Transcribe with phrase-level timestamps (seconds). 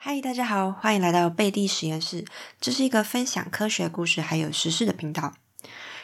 [0.00, 2.24] 嗨，大家好，欢迎来到贝蒂实验室。
[2.60, 5.34] 这是一个分享科学故事还有时事的频道。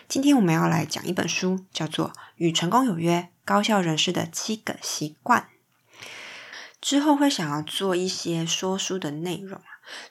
[0.09, 5.43] 今天我们要来讲一本书，叫做《与成功有约：高效人士的七个习惯》。
[6.81, 9.59] 之后会想要做一些说书的内容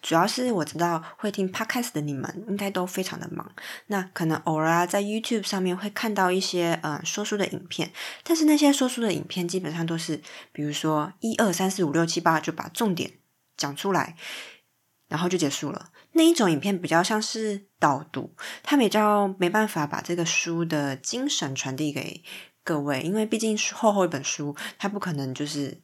[0.01, 3.51] 主要是我知道会听 podcast 的你们应该都非常的忙，
[3.87, 7.91] 那可能偶尔啊在 YouTube 上面会看到一些呃说书的影片，
[8.23, 10.21] 但是那些说书的影片基本上都是，
[10.53, 13.11] 比如说一二三四五六七八就把重点。
[13.63, 14.15] 讲出来，
[15.07, 15.91] 然后就结束了。
[16.11, 22.21] 那一种影片比较像是导读，它比较没办法把这个书的精神传递给
[22.63, 25.81] 各位，因为毕竟是厚厚一本书，它不可能就是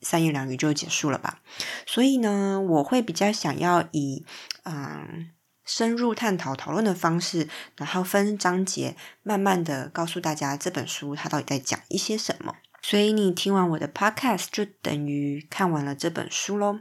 [0.00, 1.40] 三言两语就结束了吧。
[1.86, 4.24] 所以呢，我会比较想要以
[4.64, 5.30] 嗯
[5.64, 12.56] 深入探讨讨论的方式，然后分章节，慢慢的告诉大家这本书它到底在讲一些什么。
[12.82, 16.80] 所以你听完我的 podcast 就等于看完了这本书喽。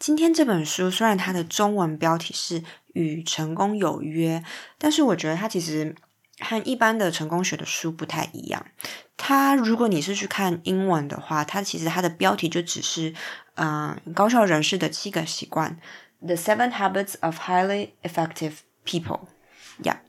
[0.00, 2.62] 今天这本书虽然它的中文标题是
[2.94, 4.38] 《与成功有约》，
[4.78, 5.94] 但是我觉得它其实
[6.38, 8.64] 和一般的成功学的书不太一样。
[9.18, 13.14] 它如果你是去看英文的话，它其实它的标题就只是
[13.56, 15.78] “嗯，高效人士的七个习惯
[16.24, 18.54] ”，The Seven Habits of Highly Effective
[18.86, 19.26] People。
[19.82, 20.00] 呀。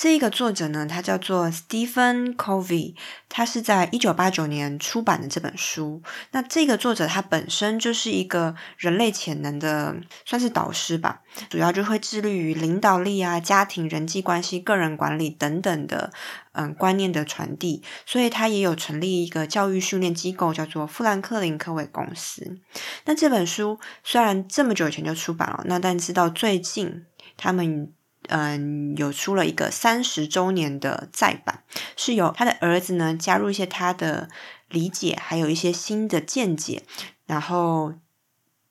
[0.00, 2.94] 这个作者呢，他叫做 Stephen Covey，
[3.28, 6.00] 他是在一九八九年出版的这本书。
[6.30, 16.12] 那这个作者他本身就是一个人类潜能的，算是导师吧，主要就会致力于领导力啊、家庭人际关系、个人管理等等的
[16.52, 17.82] 嗯观念的传递。
[18.06, 22.60] 所以他也有成立一个教育训练机构，叫做富兰克林科维公司。
[23.06, 27.04] 那这本书虽然这么久以前就出版了，那但是到最近
[27.36, 27.92] 他们。
[28.28, 31.62] 嗯，有出了一个三十周年的再版，
[31.96, 34.28] 是由他的儿子呢加入一些他的
[34.68, 36.82] 理解，还有一些新的见解，
[37.26, 37.94] 然后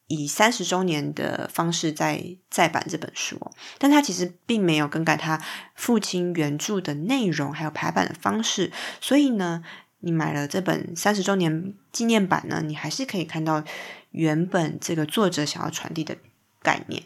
[0.08, 3.40] 以三十周年的方式再再版这本书。
[3.78, 5.42] 但他其实并没有更改他
[5.76, 8.72] 父亲原著的内容，还有排版的方式。
[9.02, 9.64] 所以呢，
[10.00, 13.64] 你买了这本三十周年纪念版呢，你还是可以看到
[14.12, 16.16] 原本这个作者想要传递的
[16.62, 17.04] 概念。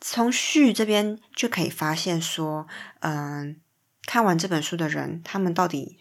[0.00, 2.66] 从序这边就可以发现说，
[3.00, 3.60] 嗯，
[4.06, 5.98] 看完这本书的人，他们到底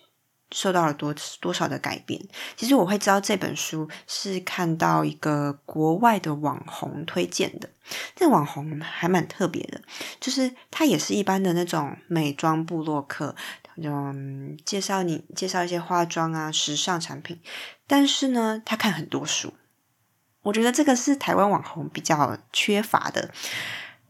[0.52, 2.28] 受到了多多少的改变？
[2.56, 7.70] 其实我会知道这本书是看到一个国外的网红推荐的，
[8.16, 9.82] 这网红还蛮特别的，
[10.20, 13.36] 就是他也是一般的那种美妆部落客，
[13.76, 17.40] 嗯，介绍你介绍一些化妆啊、时尚产品，
[17.86, 19.54] 但是呢，他看很多书，
[20.44, 23.32] 我觉得这个是台湾网红比较缺乏的。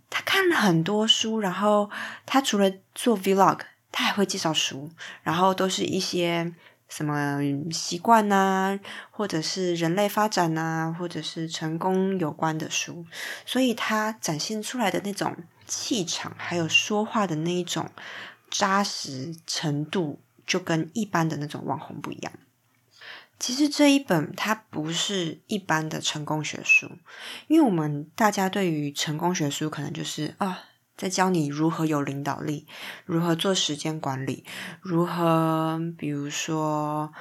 [0.09, 1.90] 他看了很多书，然后
[2.25, 3.59] 他除了做 vlog，
[3.92, 4.90] 他还会介绍书，
[5.24, 6.52] 然后都是一些
[6.88, 7.40] 什么
[7.72, 8.80] 习惯呐，
[9.12, 13.06] 或者是人类发展呐，或者是成功有关的书，
[13.46, 15.36] 所以他展现出来的那种
[15.68, 17.90] 气场，还有说话的那一种
[18.50, 22.34] 扎实程度，就跟一般的那种网红不一样。
[23.39, 26.91] 其实这一本它不是一般的成功学书，
[27.47, 30.66] 因为我们大家对于成功学书可能就是啊，
[30.97, 32.67] 在教你如何有领导力，
[33.05, 34.44] 如何做时间管理，
[34.81, 37.13] 如何比如说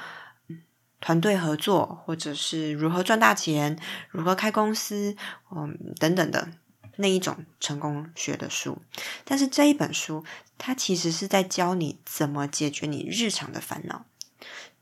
[1.00, 3.78] 团队合作，或者是如何赚大钱，
[4.10, 5.16] 如何开公司，
[5.54, 6.48] 嗯等等的
[6.96, 8.82] 那一种成功学的书。
[9.24, 10.24] 但是这一本书，
[10.58, 14.06] 它其实是在教你怎么解决你日常的烦恼，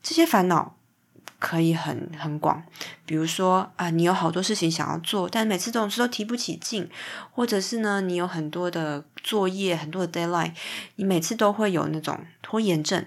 [0.03, 0.79] 这些烦恼。
[1.47, 2.61] 可以很很广，
[3.05, 6.91] 比如说啊，你有好多事情想要做，但每次总是都提不起劲，
[7.31, 10.55] 或者是呢，你有很多的作业，很多的 deadline，
[10.97, 13.07] 你每次都会有那种拖延症，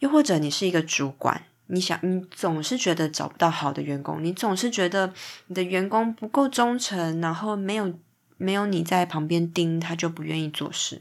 [0.00, 5.14] 又或者你是一个主管，你想你总是觉得找不到好的员工，你总是觉得
[5.46, 7.94] 你的员工不够忠诚，然后没有
[8.36, 11.00] 没有你在旁边盯，他就不愿意做事，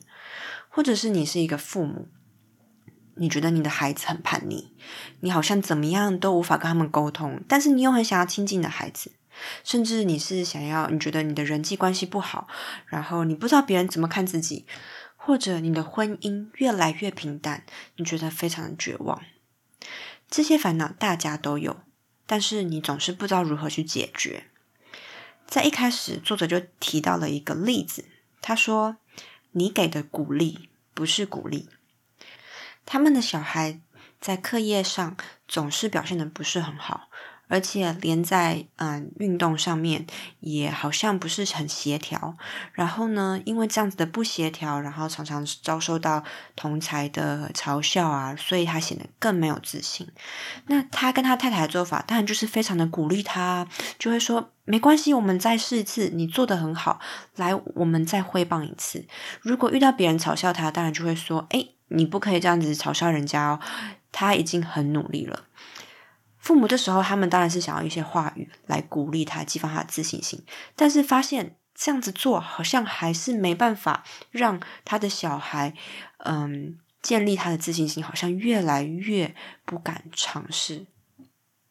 [0.70, 2.08] 或者是你是一个父母。
[3.16, 4.74] 你觉得你的孩子很叛逆，
[5.22, 9.12] 你好像怎么样都无法跟他们沟通，但是你又很想要亲近的孩子，
[9.64, 12.48] 甚至你是想要，你觉得你的人际关系不好，
[12.88, 14.66] 然后你不知道别人怎么看自己，
[15.16, 17.64] 或者你的婚姻越来越平淡，
[17.96, 19.22] 你觉得非常的绝望。
[20.30, 21.82] 这些烦恼大家都有，
[22.26, 24.46] 但是你总是不知道如何去解决。
[25.48, 28.06] 在一开始，作者就提到了一个例子，
[28.42, 28.98] 他说
[29.54, 31.70] ：“你给的鼓励不是鼓励。”
[32.86, 33.80] 他们的小孩
[34.22, 35.16] 在课业上
[35.48, 37.10] 总是表现的不是很好，
[37.48, 40.08] 而且连在嗯运动上面
[40.40, 42.36] 也好像不是很协调。
[42.74, 46.24] 然后呢，因为这样子的不协调，然后常常遭受到
[46.56, 50.08] 同才的嘲笑啊，所以他显得更没有自信。
[50.68, 53.68] 那他跟他太太的做法，当然就是非常的鼓励他，
[54.00, 57.00] 就会说没关系，我们再试一次，你做的很好，
[57.36, 59.06] 来，我们再挥棒一次。
[59.42, 63.60] 如果遇到别人嘲笑他，当然就会说，哎，你不可以这样子嘲笑人家哦，
[64.12, 65.46] 他已经很努力了。
[66.38, 70.44] 父母这时候，他们当然是想要一些话语来鼓励他，激发他的自信心。
[70.76, 75.74] 但是发现这样子做好像还是没办法让他的小孩，
[76.20, 79.36] 嗯，建立他的自信心，好像越来越
[79.66, 80.86] 不敢尝试。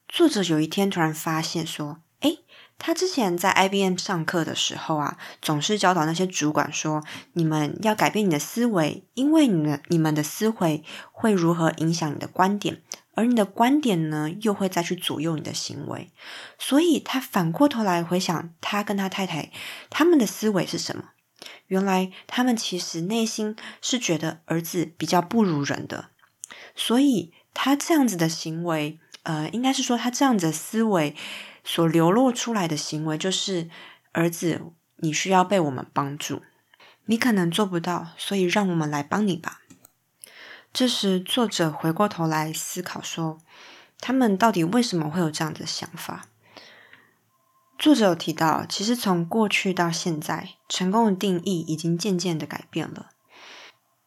[0.09, 2.41] 作者有一天突然发现说：“诶，
[2.87, 7.03] 他之前在 IBM 上课的时候啊，总是教导那些主管说，
[7.33, 12.83] 你们要改变你的思维，因为你们你们的思维会如何影响你的观点。”
[13.17, 16.11] 而你的观点呢，又会再去左右你的行为，
[16.59, 19.51] 所以他反过头来回想，他跟他太太
[19.89, 21.05] 他们的思维是什么？
[21.69, 26.11] 原来他们其实内心是觉得儿子比较不如人的，
[26.77, 31.17] 所以他这样子的行为，呃，应该是说他这样子的思维
[31.65, 33.69] 所流露出来的行为，就是
[34.13, 34.61] 儿子，
[34.97, 36.43] 你需要被我们帮助，
[37.07, 39.63] 你可能做不到，所以让我们来帮你吧。
[40.73, 43.39] 这时，作者回过头来思考说
[44.01, 46.27] ：“他们到底为什么会有这样的想法？”
[47.79, 53.11] 作者有提到，其实从过去到现在，成功的定义已经渐渐的改变了。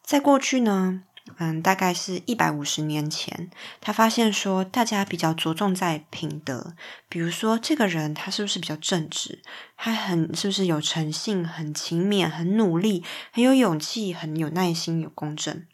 [0.01, 1.03] 在过去呢，
[1.37, 3.49] 嗯，大概是一百五十年前，
[3.81, 6.73] 他发现说，大家比较着重在品德，
[7.09, 9.41] 比如说这个人他是不是比较正直，
[9.75, 15.65] 他很是不是有诚信、很勤勉、很努力、很有勇气、很有耐心、有公正。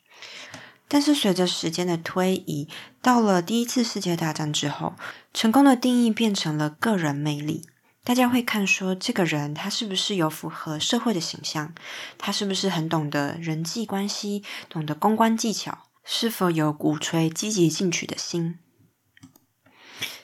[0.88, 2.68] 但是随着时间的推移，
[3.02, 4.94] 到了第一次世界大战之后，
[5.34, 7.66] 成功的定义变成了个人魅力。
[8.04, 11.74] 大家会看说，这个人他是不是有符合社会的形象？
[12.18, 15.86] 他是不是很懂得人际关系，懂得公关技巧？
[16.04, 18.60] 是否有鼓吹积极进取的心？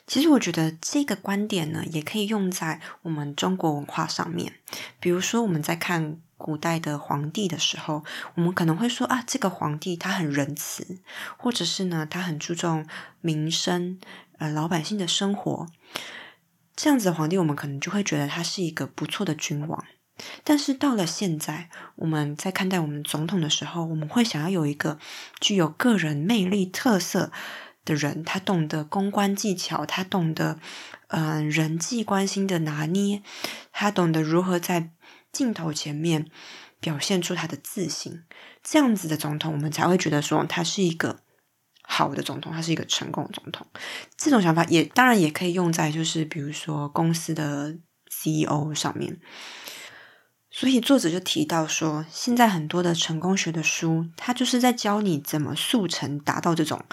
[0.05, 4.55] 其实我觉得这个观点呢，也可以用在我们中国文化上面。
[4.99, 6.19] 比如说，我们在看。
[6.39, 8.05] 古代的皇帝的时候，
[8.35, 11.01] 我们可能会说啊，这个皇帝他很仁慈，
[11.35, 12.87] 或者是呢，他很注重
[13.19, 13.99] 民生，
[14.37, 15.67] 呃，老百姓的生活。
[16.81, 19.83] 这样子的皇帝，我们可能就会觉得他是一个不错的君王。
[20.45, 24.97] 但是到了现在，我们在看待我们总统的时候，我们会想要有一个
[25.41, 27.33] 具有个人魅力特色
[27.83, 30.57] 的人，他懂得公关技巧，他懂得
[31.09, 33.23] 嗯人际关系的拿捏，
[33.73, 34.91] 他懂得如何在。
[35.31, 36.25] 镜头前面
[36.79, 38.23] 表现出他的自信，
[38.63, 41.19] 这样子的总统，我们才会觉得说他是一个
[41.91, 43.65] 好的总统，他是一个成功的总统。
[44.15, 47.75] 这种想法也当然也可以用在就是比如说公司的
[48.07, 49.19] CEO 上面。
[50.51, 56.85] 所以作者就提到说，现在很多的成功学的书，它就是在教你怎么速成达到这种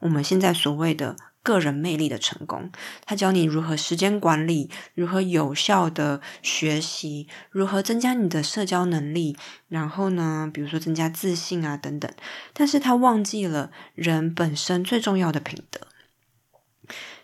[0.00, 1.16] 我们现在所谓的。
[1.48, 2.70] 个人魅力的成功，
[3.06, 9.34] 他教你如何时间管理，如何有效的学习，如何增加你的社交能力，
[9.68, 12.12] 然后呢，比如说增加自信啊等等。
[12.52, 15.88] 但是他忘记了人本身最重要的品德，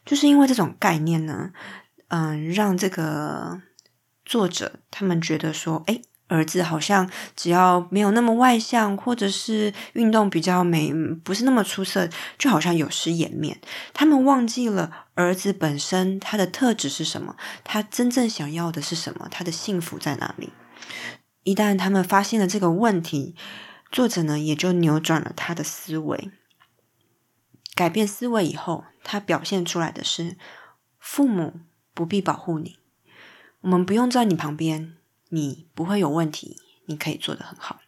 [0.06, 1.53] 就是因为这种概念呢，
[2.09, 3.61] 嗯，让这个
[4.25, 6.00] 作者他们觉得说，哎。
[6.26, 10.93] 儿子好像只要没有那么外向，或者是运动比较没
[11.23, 13.61] 不是那么出色，就好像有失颜面。
[13.93, 20.50] 他们忘记了儿子本身他的特质是什么，他真正想要的是什么，他的幸福在哪里？
[21.43, 23.37] 一旦他们发现了这个问题，
[23.93, 26.31] 作者呢也就扭转了他的思维，
[27.75, 30.38] 改变思维以后，他表现出来的是：
[30.99, 31.61] 父母
[31.93, 32.78] 不必保护你，
[33.61, 34.95] 我们不用在你旁边。
[35.35, 37.81] 你不会有问题，你可以做得很好。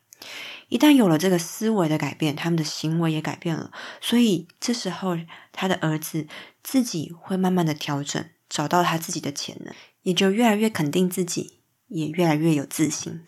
[0.68, 5.16] 一旦有了这个思维的改变，他们的行为也改变了，所以这时候
[5.52, 6.26] 他的儿子
[6.64, 9.72] 自己会慢慢的调整，找到他自己的潜能，
[10.02, 13.24] 也就越来越肯定自己，也越来越有自信。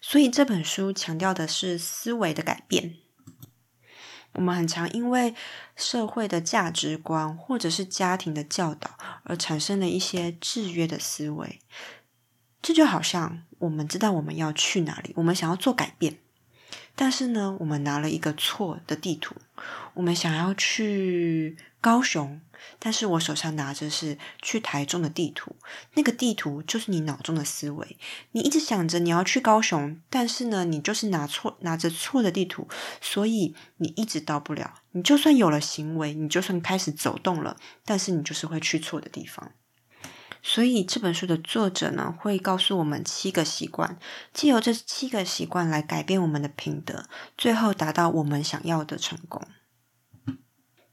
[0.00, 2.96] 所以这本书强调的是思维的改变。
[4.32, 5.34] 我们很常因为
[5.76, 11.60] 社会的价值观或者是家庭的教导而产生了一些制约的思维。
[12.62, 16.18] 这就好像我们知道我们要去哪里，我们想要做改变，
[16.94, 19.34] 但是呢，我们拿了一个错的地图，
[19.94, 22.40] 我们想要去高雄，
[22.78, 25.56] 但是我手上拿着是去台中的地图，
[25.94, 27.96] 那个地图就是你脑中的思维，
[28.32, 32.68] 你一直想着你要去高雄，但是呢，你就是拿错拿着错的地图，
[33.00, 34.74] 所以你一直到不了。
[34.92, 39.52] 你就算有了行为，你就算开始走动了，但是你就是会去错的地方。
[40.42, 43.98] 所以这本书的作者呢，会告诉我们七个习惯，
[44.32, 47.04] 借由这七个习惯来改变我们的品德，
[47.36, 49.42] 最后达到我们想要的成功。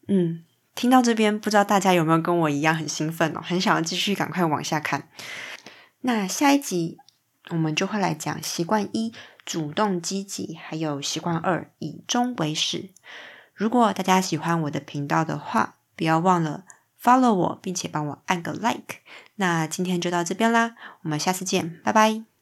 [0.07, 0.43] 嗯，
[0.75, 5.09] 听到这边，不知道大家有没有跟我一样很兴奋哦，很想要继续赶快往下看。
[6.01, 6.97] 那下一集
[7.49, 9.13] 我们就会来讲习惯一：
[9.45, 12.89] 主动积极，还有习惯二：以终为始。
[13.53, 16.65] 如果大家喜欢我的频道的话，不要忘了。
[17.01, 19.01] follow 我，并且帮我按个 like。
[19.37, 22.36] 那今天就到这边啦，我们下次见，拜拜。